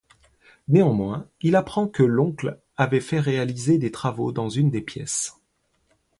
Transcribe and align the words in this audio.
Néanmoins, 0.67 1.29
il 1.41 1.55
apprend 1.55 1.87
que 1.87 2.01
l'oncle 2.01 2.59
avait 2.75 3.01
fait 3.01 3.19
réaliser 3.19 3.77
des 3.77 3.91
travaux 3.91 4.31
dans 4.31 4.49
une 4.49 4.71
des 4.71 4.81
pièces. 4.81 5.35